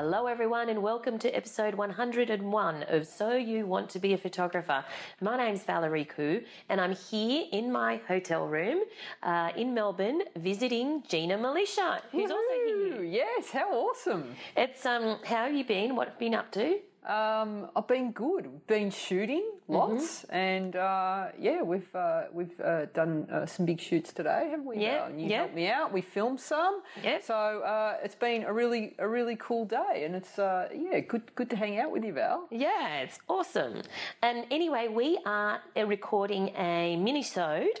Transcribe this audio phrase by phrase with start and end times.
[0.00, 4.84] Hello, everyone, and welcome to episode 101 of So You Want to Be a Photographer.
[5.20, 8.84] My name's Valerie Khoo, and I'm here in my hotel room
[9.24, 13.02] uh, in Melbourne visiting Gina Milicia, who's also here.
[13.02, 14.36] Yes, how awesome.
[14.56, 15.96] It's um, how have you been?
[15.96, 16.78] What have you been up to?
[17.06, 18.66] Um, I've been good.
[18.66, 20.34] Been shooting lots, Mm-hmm.
[20.34, 24.78] and uh, yeah, we've uh, we've uh, done uh, some big shoots today, haven't we?
[24.78, 25.18] Yeah, Val?
[25.18, 25.36] You yeah.
[25.38, 25.92] helped me out.
[25.92, 26.82] We filmed some.
[27.02, 27.18] Yeah.
[27.22, 31.34] So uh, it's been a really a really cool day, and it's uh, yeah good
[31.34, 32.46] good to hang out with you, Val.
[32.50, 33.82] Yeah, it's awesome.
[34.22, 37.80] And anyway, we are uh, recording a mini-sode.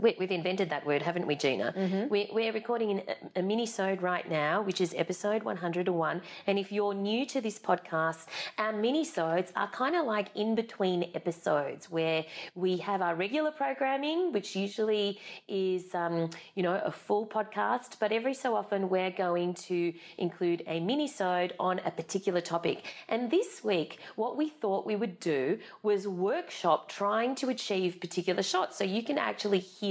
[0.00, 1.72] We, we've invented that word, haven't we, Gina?
[2.10, 3.02] We, we're recording an,
[3.36, 6.22] a mini-sode right now, which is episode 101.
[6.46, 8.26] And if you're new to this podcast,
[8.58, 14.32] our mini-sodes are kind of like in between episodes where we have our regular programming,
[14.32, 19.54] which usually is, um, you know, a full podcast, but every so often we're going
[19.54, 22.84] to include a mini-sode on a particular topic.
[23.08, 28.42] And this week, what we thought we would do was workshop trying to achieve particular
[28.42, 28.76] shots.
[28.78, 29.83] So you can actually hear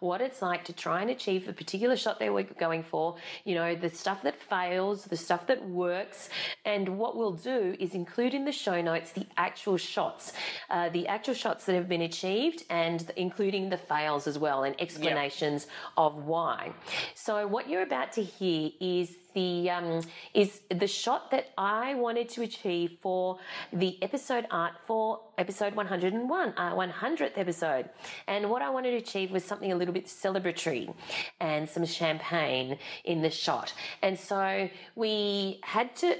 [0.00, 3.54] what it's like to try and achieve a particular shot they were going for, you
[3.54, 6.28] know, the stuff that fails, the stuff that works.
[6.64, 10.32] And what we'll do is include in the show notes the actual shots,
[10.70, 14.74] uh, the actual shots that have been achieved and including the fails as well and
[14.80, 15.66] explanations
[15.96, 16.72] of why.
[17.14, 20.00] So what you're about to hear is the um,
[20.34, 23.38] is the shot that I wanted to achieve for
[23.72, 27.88] the episode art for episode 101, our 100th episode.
[28.26, 30.92] And what I wanted to achieve was something a little bit celebratory
[31.40, 33.72] and some champagne in the shot.
[34.02, 36.16] And so we had to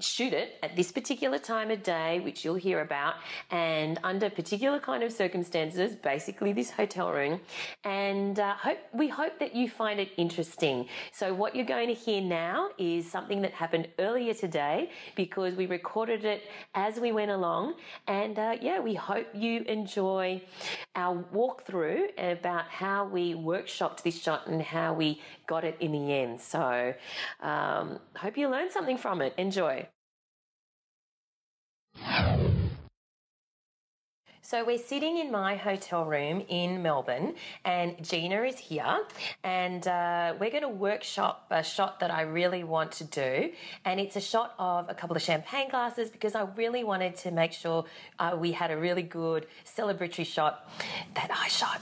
[0.00, 3.14] shoot it at this particular time of day, which you'll hear about,
[3.50, 7.40] and under particular kind of circumstances, basically this hotel room.
[7.84, 10.88] And uh, hope we hope that you find it interesting.
[11.12, 15.66] So what you're going to hear now is something that happened earlier today because we
[15.66, 16.42] recorded it
[16.74, 17.74] as we went along.
[18.06, 20.42] And uh, yeah, we hope you enjoy
[20.96, 26.12] our walkthrough about how we workshopped this shot and how we got it in the
[26.12, 26.40] end.
[26.40, 26.94] So
[27.40, 29.34] um, hope you learned something from it.
[29.36, 29.88] Enjoy.
[34.46, 37.34] So we're sitting in my hotel room in Melbourne,
[37.64, 38.98] and Gina is here,
[39.42, 43.52] and uh, we're going to workshop a shot that I really want to do,
[43.86, 47.30] and it's a shot of a couple of champagne glasses because I really wanted to
[47.30, 47.86] make sure
[48.18, 50.70] uh, we had a really good celebratory shot
[51.14, 51.80] that I shot.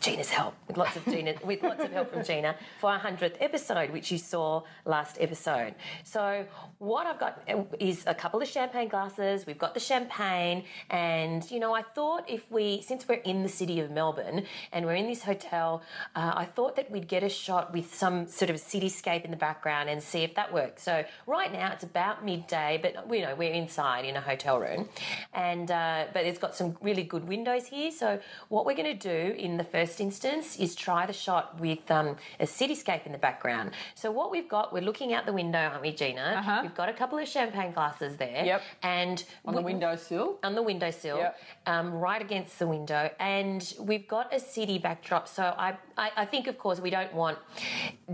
[0.00, 3.36] Gina's help, with lots of Gina, with lots of help from Gina for our hundredth
[3.38, 5.74] episode, which you saw last episode.
[6.04, 6.46] So
[6.78, 7.42] what I've got
[7.78, 9.44] is a couple of champagne glasses.
[9.46, 13.48] We've got the champagne, and you know, I thought if we, since we're in the
[13.50, 15.82] city of Melbourne and we're in this hotel,
[16.16, 19.36] uh, I thought that we'd get a shot with some sort of cityscape in the
[19.36, 20.82] background and see if that works.
[20.82, 24.88] So right now it's about midday, but you know we're inside in a hotel room,
[25.34, 27.90] and uh, but it's got some really good windows here.
[27.90, 28.18] So
[28.48, 32.16] what we're going to do in the first instance is try the shot with um,
[32.38, 33.70] a cityscape in the background.
[33.94, 36.34] So what we've got, we're looking out the window, aren't we, Gina?
[36.38, 36.60] Uh-huh.
[36.62, 38.44] We've got a couple of champagne glasses there.
[38.44, 38.62] Yep.
[38.82, 40.38] And On the windowsill.
[40.44, 41.38] on the windowsill, Yep.
[41.66, 45.26] um, right against the window, and we've got a city backdrop.
[45.26, 47.38] So I, I, I think, of course, we don't want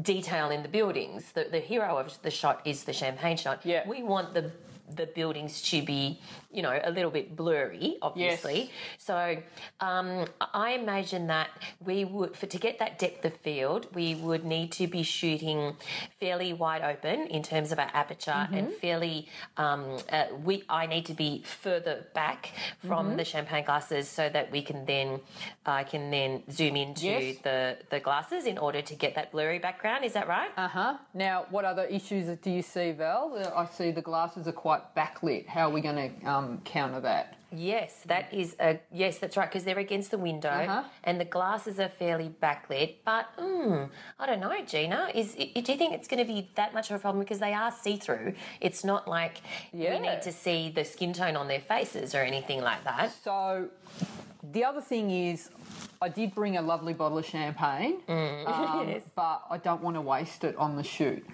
[0.03, 1.33] detail in the buildings.
[1.33, 3.61] The, the hero of the shot is the champagne shot.
[3.65, 3.87] Yeah.
[3.89, 4.53] We want the
[4.95, 8.71] the buildings to be, you know, a little bit blurry, obviously.
[8.99, 9.37] So
[9.81, 11.49] um, I imagine that
[11.85, 15.77] we would, for to get that depth of field, we would need to be shooting
[16.21, 19.29] fairly wide open in terms of our aperture, and fairly.
[19.57, 22.53] Um, uh, we I need to be further back
[22.87, 25.21] from the champagne glasses so that we can then
[25.65, 27.37] I can then zoom into Yes.
[27.43, 30.05] the the glasses in order to get that blurry background.
[30.05, 30.51] Is that right?
[30.57, 30.95] Uh huh.
[31.15, 33.37] Now, what other issues do you see, Val?
[33.37, 35.47] Uh, I see the glasses are quite backlit.
[35.47, 37.35] How are we going to um, counter that?
[37.53, 39.19] Yes, that is a yes.
[39.19, 40.83] That's right because they're against the window Uh-huh.
[41.05, 42.97] and the glasses are fairly backlit.
[43.05, 43.89] But mm,
[44.19, 45.11] I don't know, Gina.
[45.15, 47.55] Is do you think it's going to be that much of a problem because they
[47.55, 48.35] are see through?
[48.61, 49.43] It's not like
[49.73, 53.13] we need to see the skin tone on their faces or anything like that.
[53.23, 53.69] So,
[54.53, 55.49] the other thing is,
[56.03, 59.03] I did bring a lovely bottle of champagne, um, Yes.
[59.15, 61.25] but I don't want to waste it on the shoot.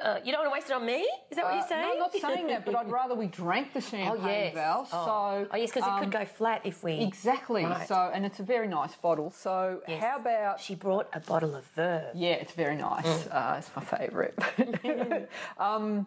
[0.00, 1.06] Uh, you don't want to waste it on me?
[1.30, 1.82] Is that what Uh, you're saying?
[1.82, 4.54] No, I'm not saying that, but I'd rather we drank the champagne, Oh yes.
[4.54, 4.88] Val.
[4.90, 5.04] oh.
[5.04, 6.94] So, oh yes, because it um, could go flat if we.
[7.00, 7.64] Exactly.
[7.64, 7.86] Right.
[7.86, 9.30] So, and it's a very nice bottle.
[9.30, 10.02] So, Yes.
[10.02, 12.10] how about She brought a bottle of Veuve.
[12.14, 13.04] Yeah, it's very nice.
[13.04, 13.28] Mm.
[13.34, 14.34] Uh, it's my favourite.
[15.58, 16.06] um,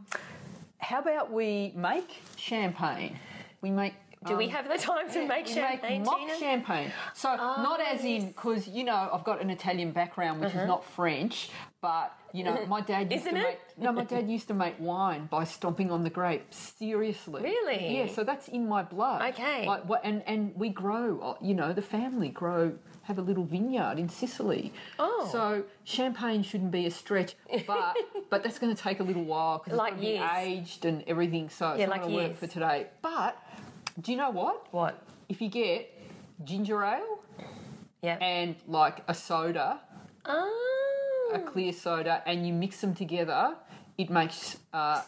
[0.80, 3.18] how about we make champagne?
[3.62, 3.94] We make.
[4.26, 6.40] Do we um, have the time to make champagne, make mock Gina?
[6.40, 6.92] champagne.
[7.14, 10.84] So not as in because you know I've got an Italian background, which is not
[10.84, 11.50] French,
[11.80, 13.26] but you know my dad used.
[13.28, 13.44] Isn't to it?
[13.44, 16.74] make no, my dad used to make wine by stomping on the grapes.
[16.80, 17.98] Seriously, Really?
[17.98, 18.08] Yeah.
[18.16, 19.20] So that's in my blood.
[19.34, 19.66] Okay.
[19.66, 20.02] Like what?
[20.04, 21.08] And and we grow.
[21.20, 22.64] uh, You know, the family grow.
[23.04, 24.74] Have a little vineyard in Sicily.
[24.98, 25.30] Oh.
[25.32, 27.36] So champagne shouldn't be a stretch,
[27.68, 27.96] but
[28.32, 30.86] but that's going to take a little while because Like it's going to be aged
[30.86, 31.50] and everything.
[31.50, 32.40] So it's Yeah, not like going to work years.
[32.40, 32.88] for today.
[33.04, 33.38] But
[34.02, 34.58] do you know what?
[34.74, 34.94] What?
[35.30, 35.80] if you get
[36.44, 37.20] ginger ale
[38.02, 38.18] Yeah.
[38.22, 39.80] and like a soda,
[40.26, 40.85] oh.
[41.34, 43.56] A clear soda, and you mix them together,
[43.98, 45.02] it makes uh,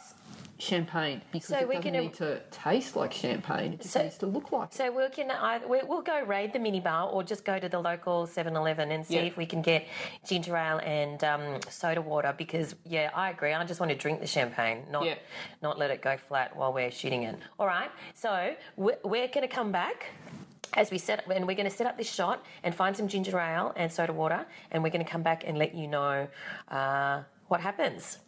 [0.60, 3.74] champagne because So it doesn't can- need to taste like champagne.
[3.74, 4.74] It just So- needs to look like.
[4.74, 7.80] So we can either, we- we'll go raid the minibar or just go to the
[7.80, 9.22] local 7-Eleven and see Yeah.
[9.24, 9.86] if we can get
[10.26, 13.54] ginger ale and um, soda water because yeah, I agree.
[13.54, 15.16] I just want to drink the champagne, not Yeah.
[15.62, 17.36] not let it go flat while we're shooting it.
[17.60, 17.92] All right.
[18.16, 20.08] So we're, we're going to come back.
[20.74, 23.40] As we set and we're going to set up this shot and find some ginger
[23.40, 26.28] ale and soda water, and we're going to come back and let you know
[26.70, 28.20] uh, what happens.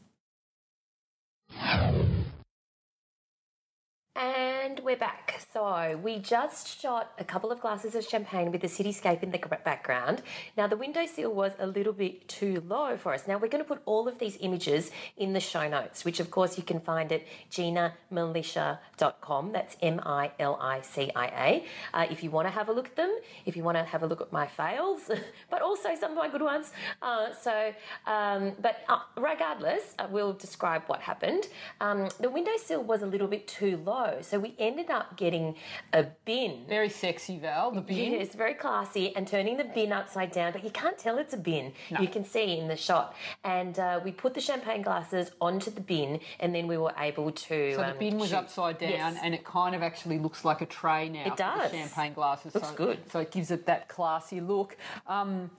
[4.19, 5.39] And we're back.
[5.53, 9.37] So we just shot a couple of glasses of champagne with the cityscape in the
[9.37, 10.21] background.
[10.57, 13.29] Now the windowsill was a little bit too low for us.
[13.29, 16.31] Now we're going to put all of these images in the show notes, which of
[16.31, 19.51] course you can find at ginamilicia.com.
[19.53, 21.65] That's M-I-L-I-C-I-A.
[21.93, 24.03] Uh, if you want to have a look at them, if you want to have
[24.03, 25.09] a look at my fails,
[25.49, 26.73] but also some of my good ones.
[27.01, 27.71] Uh, so,
[28.05, 31.47] um, but uh, regardless, uh, we'll describe what happened.
[31.79, 35.55] Um, the windowsill was a little bit too low, so we ended up getting
[35.93, 36.65] a bin.
[36.67, 37.71] Very sexy, Val.
[37.71, 38.13] The bin.
[38.13, 41.33] Yeah, it's very classy, and turning the bin upside down, but you can't tell it's
[41.33, 41.73] a bin.
[41.99, 43.15] You can see in the shot.
[43.43, 47.31] And uh, we put the champagne glasses onto the bin, and then we were able
[47.31, 47.73] to.
[47.73, 48.35] So the um, bin was shoot.
[48.37, 49.19] upside down, Yes.
[49.23, 51.25] and it kind of actually looks like a tray now.
[51.25, 51.71] It the does.
[51.71, 52.53] champagne glasses.
[52.55, 53.11] Looks so, good.
[53.11, 54.77] So it gives it that classy look.
[55.07, 55.51] Um,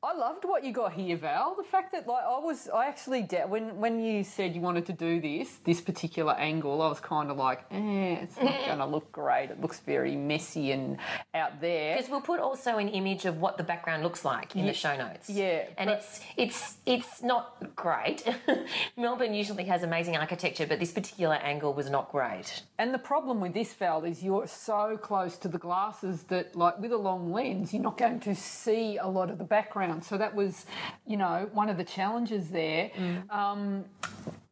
[0.00, 1.56] I loved what you got here, Val.
[1.56, 4.86] The fact that like I was, I actually da- when when you said you wanted
[4.86, 8.78] to do this this particular angle, I was kind of like, eh, it's not going
[8.78, 9.50] to look great.
[9.50, 10.98] It looks very messy and
[11.34, 11.96] out there.
[11.96, 14.96] Because we'll put also an image of what the background looks like in the show
[14.96, 15.28] notes.
[15.28, 18.22] yeah, and it's it's it's not great.
[18.96, 22.62] Melbourne usually has amazing architecture, but this particular angle was not great.
[22.78, 26.78] And the problem with this, Val, is you're so close to the glasses that, like,
[26.78, 29.87] with a long lens, you're not going to see a lot of the background.
[30.02, 30.66] So that was,
[31.06, 32.90] you know, one of the challenges there.
[33.30, 33.84] Um,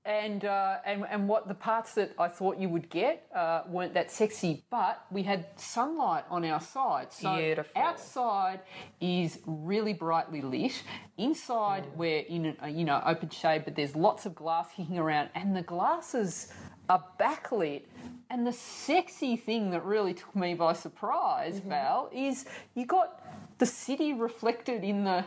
[0.05, 3.93] and, uh, and and what the parts that I thought you would get uh, weren't
[3.95, 7.13] that sexy, but we had sunlight on our side.
[7.13, 7.83] So Beautiful.
[7.83, 8.61] outside
[9.01, 10.81] is really brightly lit.
[11.19, 15.29] Inside we're in a you know open shade, but there's lots of glass kicking around,
[15.35, 16.53] and the glasses
[16.89, 17.83] are backlit.
[18.31, 21.69] And the sexy thing that really took me by surprise, Mm-hmm.
[21.69, 22.45] Val, is
[22.77, 23.21] you got
[23.59, 25.25] the city reflected in the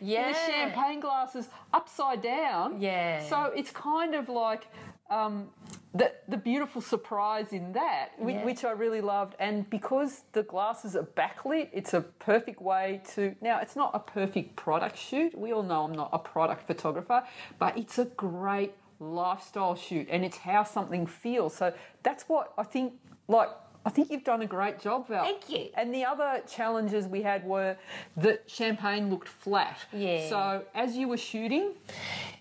[0.00, 2.80] in the champagne glasses upside down.
[2.80, 3.22] Yeah.
[3.28, 4.66] So it's kind of like
[5.10, 5.50] um,
[5.94, 8.44] the the beautiful surprise in that, which, Yeah.
[8.44, 9.36] which I really loved.
[9.38, 13.36] And because the glasses are backlit, it's a perfect way to.
[13.40, 15.38] Now, it's not a perfect product shoot.
[15.38, 17.22] We all know I'm not a product photographer,
[17.58, 21.54] but it's a great lifestyle shoot, and it's how something feels.
[21.54, 22.94] So that's what I think.
[23.28, 23.50] Like.
[23.84, 25.24] I think you've done a great job, Val.
[25.24, 25.68] Thank you.
[25.76, 27.76] And the other challenges we had were
[28.16, 29.78] that champagne looked flat.
[29.92, 30.28] Yeah.
[30.28, 31.72] So as you were shooting,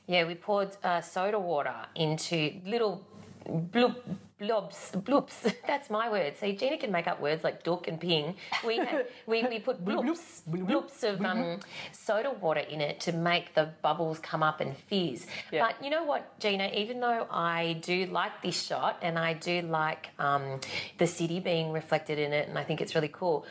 [0.07, 3.01] Yeah, we poured uh, soda water into little
[3.47, 3.95] blue
[4.41, 5.53] blobs, bloops.
[5.67, 6.33] That's my word.
[6.39, 8.35] So Gina can make up words like dook and ping.
[8.65, 11.59] We had, we, we put bloops, bloops of um,
[11.91, 15.27] soda water in it to make the bubbles come up and fizz.
[15.51, 15.67] Yeah.
[15.67, 16.71] But you know what, Gina?
[16.73, 20.59] Even though I do like this shot and I do like um,
[20.97, 23.45] the city being reflected in it, and I think it's really cool.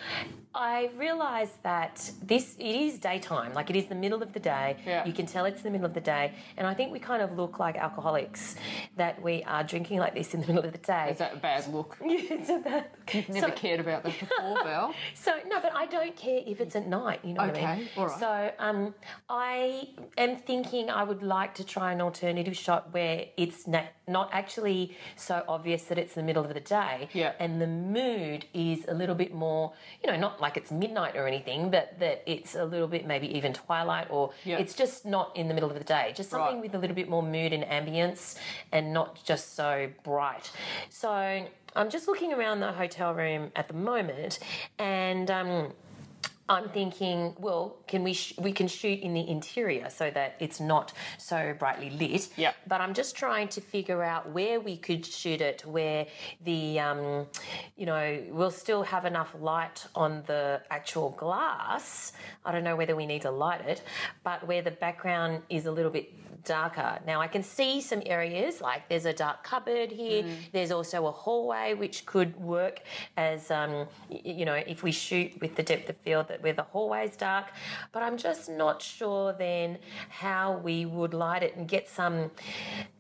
[0.53, 4.77] I realised that this it is daytime, like it is the middle of the day.
[4.85, 5.05] Yeah.
[5.07, 7.37] You can tell it's the middle of the day, and I think we kind of
[7.37, 8.57] look like alcoholics
[8.97, 11.09] that we are drinking like this in the middle of the day.
[11.11, 11.97] Is that a bad look?
[12.03, 12.87] it's a bad.
[13.13, 14.95] You've never So- cared about that before, Val.
[15.15, 17.21] So no, but I don't care if it's at night.
[17.25, 17.85] You know what I mean?
[17.87, 18.21] Okay, all right.
[18.21, 18.95] So um,
[19.29, 24.29] I am thinking I would like to try an alternative shot where it's na- not
[24.33, 27.09] actually so obvious that it's the middle of the day.
[27.13, 27.33] Yeah.
[27.39, 31.27] And the mood is a little bit more, you know, not like it's midnight or
[31.27, 34.59] anything, but that it's a little bit maybe even twilight or Yeah.
[34.59, 36.13] it's just not in the middle of the day.
[36.15, 36.63] Just something Right.
[36.63, 38.37] with a little bit more mood and ambience
[38.73, 40.51] and not just so bright.
[40.89, 41.11] So
[41.77, 44.41] I'm just looking around the hotel room at the moment
[44.79, 45.73] and um,
[46.51, 50.59] I'm thinking, well, can we sh- we can shoot in the interior so that it's
[50.59, 52.29] not so brightly lit.
[52.37, 52.53] Yeah.
[52.67, 56.07] But I'm just trying to figure out where we could shoot it, where
[56.45, 57.27] the um,
[57.77, 62.13] you know we'll still have enough light on the actual glass.
[62.45, 63.83] I don't know whether we need to light it,
[64.25, 66.13] but where the background is a little bit
[66.45, 66.99] darker.
[67.07, 70.25] Now I can see some areas like there's a dark cupboard here.
[70.53, 72.81] There's also a hallway which could work
[73.17, 76.63] as um, you know if we shoot with the depth of field that where the
[76.63, 77.47] hallway's dark.
[77.93, 79.79] But I'm just not sure then
[80.09, 82.31] how we would light it and get some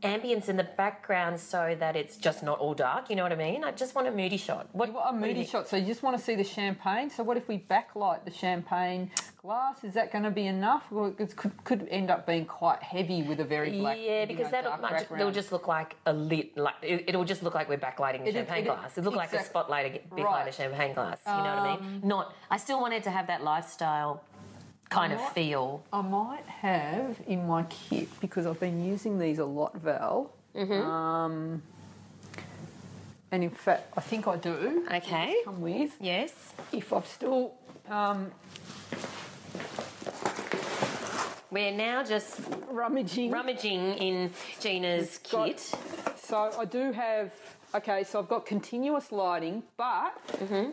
[0.02, 3.10] ambience in the background so that it's just not all dark.
[3.10, 3.64] You know what I mean?
[3.64, 4.68] I just want a moody shot.
[4.72, 5.68] What, A what do you moody shot.
[5.68, 7.10] So you just want to see the champagne.
[7.10, 9.10] So what if we backlight the champagne
[9.42, 9.82] glass?
[9.84, 10.90] Is that going to be enough?
[10.90, 13.96] Well, it could, could end up being quite heavy with a very black.
[14.00, 15.20] yeah, you because know, that'll much, background.
[15.20, 18.28] it'll just look like a lit like it, it'll just look like we're backlighting a
[18.28, 18.96] It- champagne it- glass.
[18.98, 20.42] It'll look like a spotlight behind Right.
[20.42, 21.18] Um, a champagne glass.
[21.26, 22.00] You know what I mean?
[22.04, 22.34] Not.
[22.50, 24.22] I still wanted to have that lifestyle
[24.90, 25.82] kind of might- feel.
[25.92, 30.32] I might have in my kit because I've been using these a lot, Val.
[30.54, 30.72] Mm-hmm.
[30.72, 31.62] Um,
[33.32, 34.84] and in fact, I think I do.
[34.92, 35.36] Okay.
[35.44, 35.92] Come with.
[36.00, 36.52] Yes.
[36.72, 37.54] If I've still
[37.88, 38.32] um,
[41.50, 42.40] We're now just
[42.70, 43.30] rummaging.
[43.32, 44.30] rummaging in
[44.60, 45.72] Gina's got- kit.
[46.22, 47.32] So I do have.
[47.74, 50.70] Okay, so I've got continuous lighting, but Mm-hmm.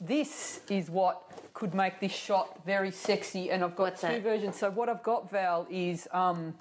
[0.00, 1.22] this is what
[1.54, 3.50] could make this shot very sexy.
[3.50, 4.22] And I've got What's two that?
[4.22, 4.56] versions.
[4.56, 6.54] So what I've got, Val, is um,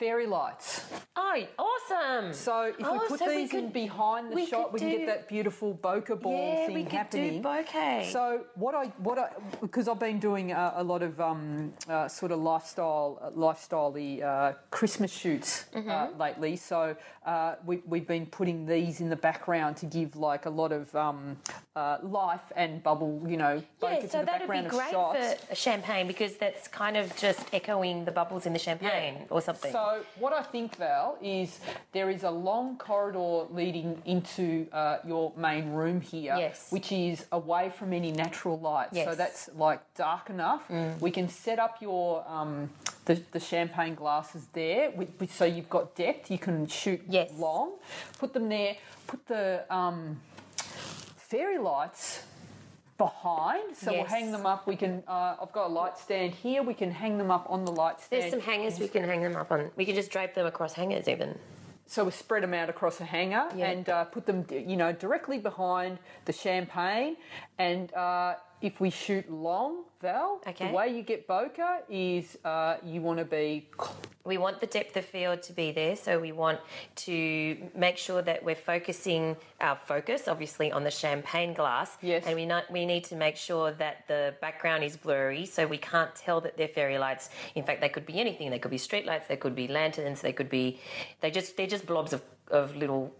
[0.00, 0.82] fairy lights.
[1.16, 2.32] Oh, awesome!
[2.32, 4.90] So if Oh, we put so we these in behind the shot, could we can
[4.90, 7.42] do- get that beautiful bokeh ball yeah, thing we could happening.
[7.42, 8.10] do bokeh.
[8.10, 8.22] So
[8.54, 9.28] what I what I
[9.60, 14.22] because I've been doing uh, a lot of um, uh, sort of lifestyle uh, lifestyley
[14.22, 16.20] uh, Christmas shoots uh, Mm-hmm.
[16.20, 16.56] lately.
[16.56, 16.96] So
[17.30, 20.92] uh, we, we've been putting these in the background to give like a lot of
[20.96, 21.36] um,
[21.76, 25.44] uh, life and bubble, you know, yeah, so the that'd be background of great shots.
[25.44, 29.70] for champagne because that's kind of just echoing the bubbles in the champagne or something.
[29.70, 31.60] So what I think, Val, is
[31.92, 36.66] there is a long corridor leading into uh, your main room here, Yes.
[36.70, 38.88] which is away from any natural light.
[38.90, 39.14] So Yes.
[39.14, 39.16] Mm.
[39.16, 40.68] that's like dark enough.
[40.98, 42.70] We can set up your um,
[43.06, 46.30] the, the champagne glasses there, with, with, so you've got depth.
[46.30, 47.30] You can shoot Yes.
[47.38, 47.72] long.
[48.18, 48.76] Put them there.
[49.06, 50.20] Put the um,
[51.16, 52.22] fairy lights
[52.98, 56.62] behind so we'll hang them up we can uh, i've got a light stand here
[56.62, 59.22] we can hang them up on the light stand There's some hangers we can hang
[59.22, 59.70] them up on.
[59.74, 61.38] We can just drape them across hangers even.
[61.86, 63.70] So we spread them out across a hanger Yeah.
[63.70, 67.16] and uh, put them, you know, directly behind the champagne.
[67.58, 70.68] And uh, if we shoot long, Val, Okay.
[70.68, 73.68] the way you get bokeh is uh, you want to be
[74.24, 76.58] We want the depth of field to be there, so we want
[77.06, 81.96] to make sure that we're focusing our focus, obviously, on the champagne glass.
[82.02, 82.24] Yes.
[82.26, 85.78] And we not, we need to make sure that the background is blurry, so we
[85.78, 87.28] can't tell that they're fairy lights.
[87.54, 88.50] In fact, they could be anything.
[88.50, 89.26] They could be street lights.
[89.26, 90.20] They could be lanterns.
[90.20, 90.80] They could be.
[91.20, 93.12] They just they're just blobs of of little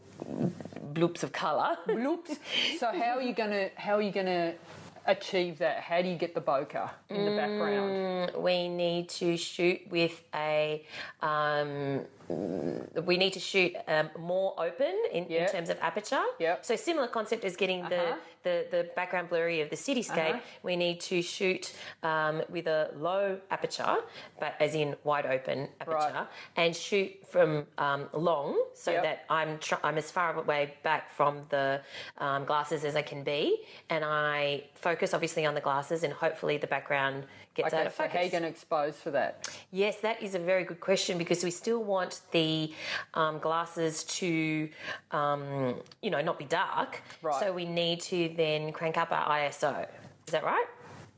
[0.93, 1.77] bloops of colour.
[1.87, 2.39] bloops.
[2.79, 4.55] so how are you gonna how are you gonna
[5.07, 5.81] achieve that?
[5.81, 8.33] How do you get the bokeh in the background?
[8.37, 10.85] we need to shoot with a
[11.23, 12.03] um,
[13.07, 16.23] we need to shoot um, more open in, in terms of aperture.
[16.39, 16.65] Yep.
[16.65, 18.17] So similar concept as getting the, Uh-huh.
[18.43, 20.35] the, the background blurry of the cityscape.
[20.35, 20.41] Uh-huh.
[20.63, 21.73] We need to shoot
[22.03, 23.97] um, with a low aperture,
[24.39, 26.27] but as in wide open aperture, Right.
[26.57, 29.03] and shoot from um, long so Yep.
[29.03, 31.81] that I'm tr- I'm as far away back from the
[32.19, 36.57] um, glasses as I can be, and I focus obviously on the glasses, and hopefully
[36.57, 37.25] the background
[37.63, 38.13] gets out Okay, of so focus.
[38.13, 39.49] how are you going to expose for that?
[39.71, 42.73] Yes, that is a very good question because we still want the
[43.15, 44.69] um, glasses to,
[45.11, 47.01] um, you know, not be dark.
[47.23, 47.41] Right.
[47.41, 49.87] So we need to then crank up our ISO.
[50.27, 50.67] Is that right?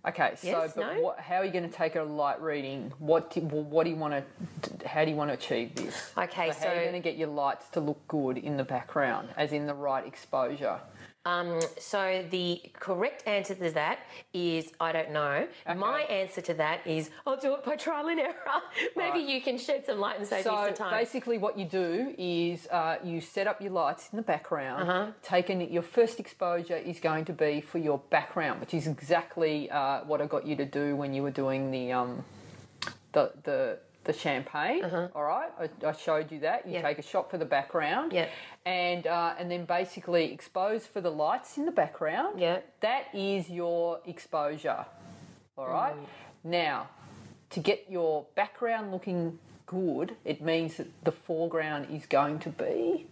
[0.05, 1.01] Okay, so Yes, but no?
[1.01, 2.93] what, how are you going to take a light reading?
[2.99, 4.89] What do, well, what do you want to?
[4.89, 6.11] How do you want to achieve this?
[6.19, 8.65] Okay, so, how are you going to get your lights to look good in the
[8.65, 10.81] background, as in the right exposure?
[11.25, 14.01] Um, so the correct answer to that
[14.35, 15.47] is I don't know.
[15.77, 18.35] My answer to that is I'll do it by trial and error.
[18.97, 19.29] Maybe Right.
[19.29, 20.91] you can shed some light and save me So some time.
[20.99, 24.83] basically, what you do is uh, you set up your lights in the background.
[24.89, 25.07] Uh-huh.
[25.23, 30.01] Taking your first exposure is going to be for your background, which is exactly uh,
[30.05, 32.25] what I got you to do when you were doing the um,
[33.13, 34.85] the the the champagne.
[35.15, 36.67] All right, I, I showed you that.
[36.67, 36.89] You Uh-huh.
[36.89, 38.13] Take a shot for the background.
[38.13, 38.29] Yeah.
[38.65, 42.41] And uh, and then basically expose for the lights in the background.
[42.41, 42.61] Yeah.
[42.81, 44.85] That is your exposure.
[45.57, 45.95] All right.
[45.95, 46.07] Mm.
[46.45, 46.89] Now,
[47.51, 53.07] to get your background looking good, it means that the foreground is going to be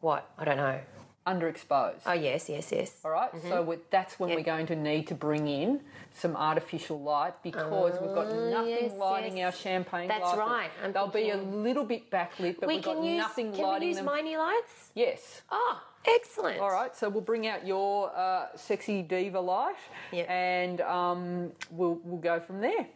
[0.00, 0.30] what?
[0.38, 0.80] I don't know.
[1.26, 2.00] Underexposed.
[2.06, 2.94] Oh yes, yes, yes.
[3.04, 3.30] all right?
[3.42, 4.36] So with, that's when Yeah.
[4.36, 5.80] we're going to need to bring in
[6.14, 9.54] some artificial light because we've got nothing yes, lighting yes.
[9.54, 10.38] our champagne That's glasses.
[10.38, 10.70] right.
[10.84, 13.18] I'm They'll be a little bit backlit, but We we've can got use.
[13.18, 14.06] nothing Can lighting we use them.
[14.06, 14.90] Miney lights?
[14.94, 15.42] Yes.
[15.50, 16.60] Oh, excellent.
[16.60, 19.76] All right, so we'll bring out your uh, sexy diva light,
[20.12, 20.28] Yep.
[20.28, 22.86] and um, we'll we'll go from there.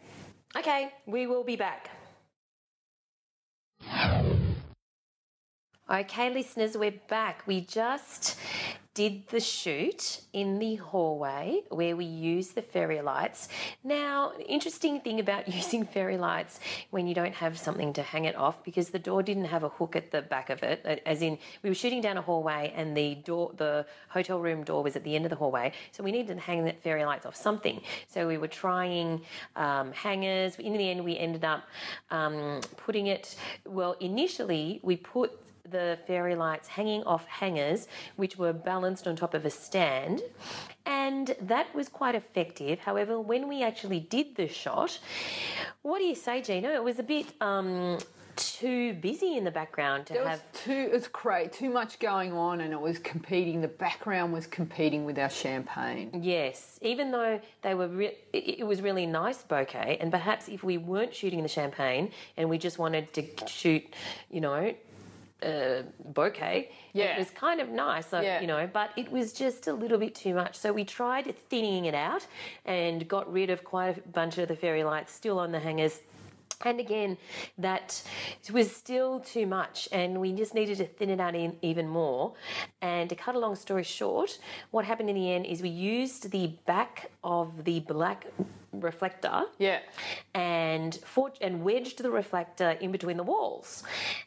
[0.56, 1.90] Okay, we will be back.
[5.88, 7.44] Okay, listeners, we're back.
[7.46, 8.36] We just
[8.94, 13.48] did the shoot in the hallway where we use the fairy lights.
[13.84, 16.58] Now, interesting thing about using fairy lights
[16.90, 19.68] when you don't have something to hang it off, because the door didn't have a
[19.68, 22.96] hook at the back of it, as in we were shooting down a hallway and
[22.96, 26.10] the door, the hotel room door was at the end of the hallway, so we
[26.10, 27.80] needed to hang the fairy lights off something.
[28.08, 29.20] So we were trying
[29.54, 30.56] um, hangers.
[30.56, 31.62] In the end, we ended up
[32.10, 33.36] um, putting it.
[33.64, 39.34] Well, initially we put the fairy lights hanging off hangers, which were balanced on top
[39.34, 40.22] of a stand.
[40.84, 42.78] And that was quite effective.
[42.80, 44.98] However, when we actually did the shot,
[45.82, 46.68] what do you say, Gina?
[46.70, 47.98] It was a bit um,
[48.36, 50.52] too busy in the background to There have.
[50.52, 53.60] too it's great, too much going on, and it was competing.
[53.60, 56.10] The background was competing with our champagne.
[56.22, 60.62] Yes, even though they were, re- it, it was really nice bokeh, and perhaps if
[60.62, 63.82] we weren't shooting the champagne and we just wanted to shoot,
[64.30, 64.74] you know,
[65.42, 67.14] uh, bokeh, Yeah.
[67.14, 68.40] it was kind of nice, like, Yeah.
[68.40, 70.56] you know, but it was just a little bit too much.
[70.56, 72.26] So we tried thinning it out
[72.64, 76.00] and got rid of quite a bunch of the fairy lights still on the hangers.
[76.64, 77.18] And again,
[77.58, 78.02] that
[78.50, 82.32] was still too much, and we just needed to thin it out in even more.
[82.80, 84.38] And to cut a long story short,
[84.70, 88.26] what happened in the end is we used the back of the black
[88.72, 89.80] reflector Yeah,
[90.34, 93.82] and for, and wedged the reflector in between the walls.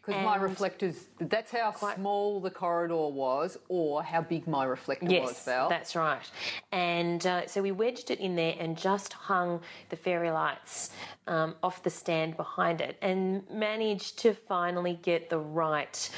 [0.05, 0.95] because my reflectors.
[1.19, 5.69] That's how small the corridor was, or how big my reflector was, Yes, Val.
[5.69, 6.25] that's right.
[6.71, 10.89] And uh, so we wedged it in there and just hung the fairy lights
[11.27, 16.09] um, off the stand behind it and managed to finally get the right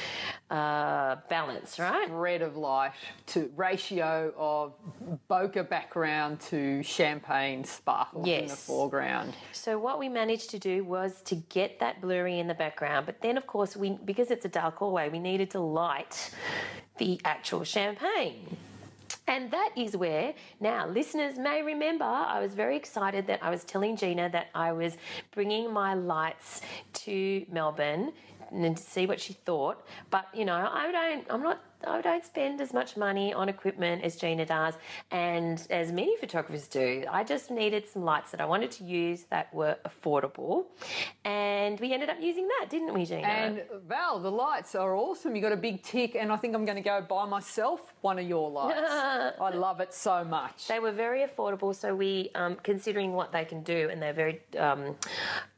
[0.50, 2.08] uh, balance, right?
[2.10, 2.92] Red of light
[3.26, 4.72] to ratio of
[5.30, 9.34] bokeh background to champagne sparkles in the foreground.
[9.52, 13.20] So what we managed to do was to get that blurry in the background, but
[13.20, 16.30] then of course we because it's a dark hallway, we needed to light
[16.98, 18.56] the actual champagne.
[19.28, 23.64] And that is where, now listeners may remember, I was very excited that I was
[23.64, 24.96] telling Gina that I was
[25.32, 26.60] bringing my lights
[27.04, 28.12] to Melbourne
[28.50, 29.86] and to see what she thought.
[30.10, 34.04] But, you know, I don't, I'm not, I don't spend as much money on equipment
[34.04, 34.74] as Gina does
[35.10, 37.04] and as many photographers do.
[37.10, 40.66] I just needed some lights that I wanted to use that were affordable.
[41.24, 43.26] And we ended up using that, didn't we, Gina?
[43.26, 45.34] And Val, the lights are awesome.
[45.36, 48.18] You got a big tick, and I think I'm going to go buy myself one
[48.18, 48.80] of your lights.
[49.40, 50.68] I love it so much.
[50.68, 54.40] They were very affordable, so we, um, considering what they can do, and they're very
[54.58, 54.96] um,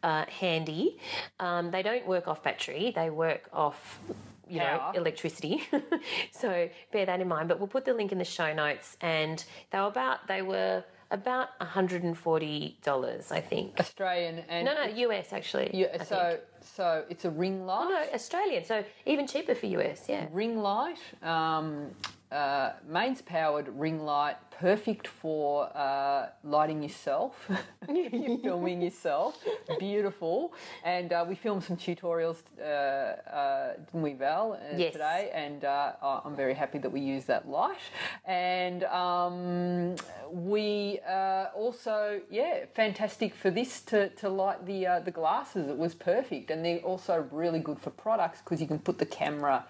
[0.02, 0.98] uh, handy.
[1.40, 4.00] Um, they don't work off battery; they work off,
[4.48, 5.62] you know, electricity.
[6.32, 7.48] so bear that in mind.
[7.48, 10.84] But we'll put the link in the show notes, and they were about they were
[11.10, 13.78] about $140, I think.
[13.78, 15.70] Australian and No, no, US actually.
[15.72, 17.86] Yeah, so so it's a ring light.
[17.86, 18.64] Oh, no, Australian.
[18.64, 20.06] So even cheaper for US.
[20.08, 20.26] Yeah.
[20.32, 20.98] ring light.
[21.22, 21.90] Um,
[22.34, 27.48] uh, mains powered ring light, perfect for uh, lighting yourself.
[27.88, 29.38] You're filming yourself.
[29.78, 30.52] Beautiful.
[30.84, 34.92] And uh, we filmed some tutorials, uh, uh, didn't we, Val, uh, Yes.
[34.92, 35.30] today?
[35.32, 37.78] And uh, I'm very happy that we use that light.
[38.24, 39.94] And um,
[40.30, 45.68] we uh, also, yeah, fantastic for this to, to light the uh, the glasses.
[45.68, 49.06] It was perfect, and they're also really good for products because you can put the
[49.06, 49.64] camera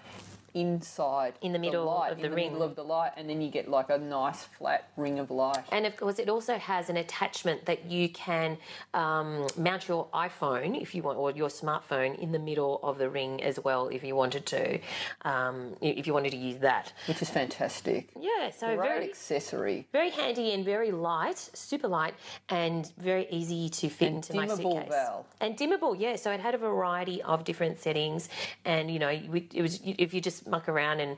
[0.55, 2.53] inside In the middle light, of in the the ring.
[2.53, 5.64] middle of the light, and then you get like a nice flat ring of light.
[5.73, 8.57] And of course, it also has an attachment that you can
[8.95, 13.11] um, mount your iPhone if you want, or your smartphone in the middle of the
[13.11, 14.79] ring as well, if you wanted to,
[15.23, 16.93] um, if you wanted to use that.
[17.09, 18.11] which is fantastic.
[18.19, 19.87] Yeah, so Great very accessory.
[19.93, 22.14] very handy and very light, super light,
[22.49, 24.93] and very easy to fit And into my suitcase.
[25.40, 26.17] And dimmable, yeah.
[26.17, 28.29] So it had a variety of different settings,
[28.64, 31.16] and you know, it was if you just muck around and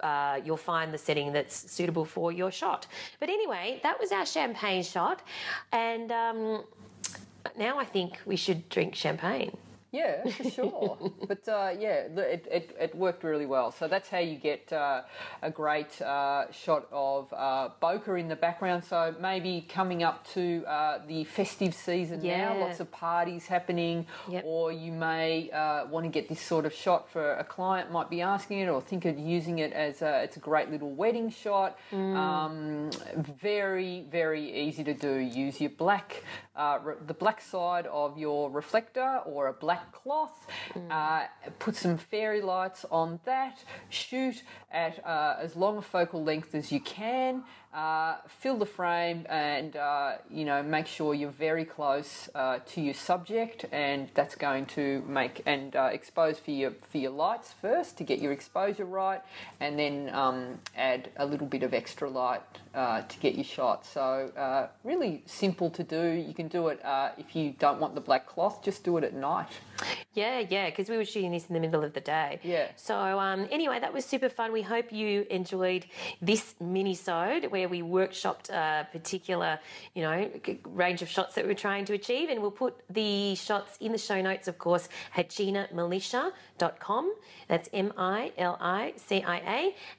[0.00, 2.86] uh, you'll find the setting that's suitable for your shot.
[3.20, 5.22] But anyway, that was our champagne shot,
[5.72, 6.64] and um,
[7.56, 9.56] now I think we should drink champagne.
[9.90, 11.12] Yeah, for sure.
[11.28, 13.72] but uh, yeah, it, it, it worked really well.
[13.72, 15.02] So that's how you get uh,
[15.40, 18.84] a great uh, shot of uh, bokeh in the background.
[18.84, 24.42] So maybe coming up to uh, the festive season now, lots of parties happening, Yep.
[24.46, 28.10] or you may uh, want to get this sort of shot for a client might
[28.10, 31.30] be asking it, or think of using it as a, it's a great little wedding
[31.30, 31.78] shot.
[31.92, 32.90] Um,
[33.40, 35.14] very very easy to do.
[35.14, 36.22] Use your black,
[36.58, 40.46] uh, the black side of your reflector or a black cloth.
[40.90, 41.24] Uh,
[41.58, 43.62] put some fairy lights on that.
[43.88, 47.44] Shoot at uh, as long a focal length as you can.
[47.74, 52.80] Uh, fill the frame and uh, you know make sure you're very close uh, to
[52.80, 57.52] your subject, and that's going to make and uh, expose for your for your lights
[57.60, 59.20] first to get your exposure right,
[59.60, 62.40] and then um, add a little bit of extra light
[62.74, 63.84] uh, to get your shot.
[63.84, 66.12] So uh, really simple to do.
[66.12, 66.80] You can do it
[67.18, 69.48] if you don't want the black cloth, just do it at night.
[70.14, 72.40] Yeah, yeah, because we were shooting this in the middle of the day.
[72.42, 72.68] Yeah.
[72.76, 74.52] So um, anyway, that was super fun.
[74.52, 75.86] We hope you enjoyed
[76.22, 79.60] this mini-sode where we workshopped a particular,
[79.94, 80.30] you know,
[80.64, 82.30] range of shots that we we're trying to achieve.
[82.30, 87.14] And we'll put the shots in the show notes, of course, at ginamilicia.com.
[87.46, 88.14] That's M-I-L-I-C-I-A.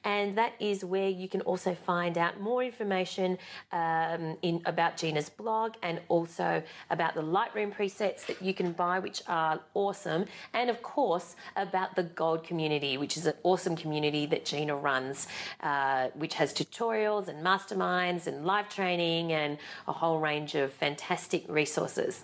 [0.03, 3.37] And that is where you can also find out more information
[3.71, 8.99] um, in about Gina's blog and also about the Lightroom presets that you can buy,
[8.99, 9.59] which are
[9.99, 10.25] awesome.
[10.53, 15.27] And of course, about the Gold community, which is an awesome community that Gina runs,
[15.61, 19.57] uh, which has tutorials and masterminds and live training and
[19.87, 22.23] a whole range of fantastic resources.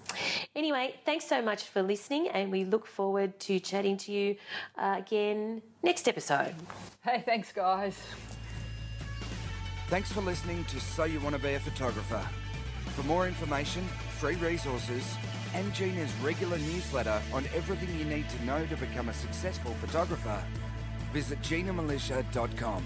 [0.56, 4.36] Anyway, thanks so much for listening, and we look forward to chatting to you
[4.78, 6.56] uh, again next episode.
[7.04, 8.00] Hey, thanks, guys.
[9.88, 12.26] Thanks for listening to So You Want to Be a Photographer.
[12.96, 13.84] For more information,
[14.18, 15.04] free resources,
[15.56, 20.44] and Gina's regular newsletter on everything you need to know to become a successful photographer,
[21.14, 22.86] visit ginamilicia.com.